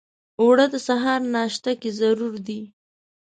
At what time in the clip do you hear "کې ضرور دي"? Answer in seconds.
1.81-2.61